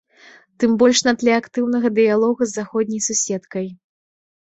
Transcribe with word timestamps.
Тым 0.63 0.71
больш 0.81 1.01
на 1.09 1.13
тле 1.25 1.31
актыўнага 1.41 1.87
дыялогу 2.01 2.41
з 2.51 2.59
заходняй 2.59 3.07
суседкай. 3.13 3.73